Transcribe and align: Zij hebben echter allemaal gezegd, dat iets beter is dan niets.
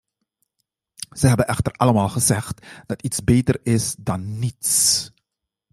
Zij 1.09 1.27
hebben 1.29 1.47
echter 1.47 1.71
allemaal 1.73 2.09
gezegd, 2.09 2.65
dat 2.85 3.01
iets 3.01 3.23
beter 3.23 3.59
is 3.63 3.95
dan 3.95 4.39
niets. 4.39 5.09